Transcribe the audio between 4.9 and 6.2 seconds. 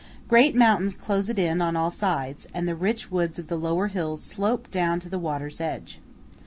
to the water's edge.